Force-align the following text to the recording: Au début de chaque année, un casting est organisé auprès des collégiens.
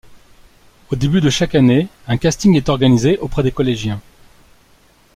Au 0.91 0.95
début 0.95 1.21
de 1.21 1.29
chaque 1.29 1.53
année, 1.53 1.87
un 2.07 2.17
casting 2.17 2.55
est 2.57 2.69
organisé 2.69 3.19
auprès 3.19 3.43
des 3.43 3.51
collégiens. 3.51 4.01